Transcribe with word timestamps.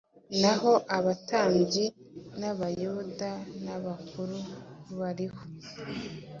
naho 0.41 0.71
abatambyi 0.97 1.85
b’Abayuda 2.39 3.31
n’abakuru 3.63 4.37
bariho 4.99 5.43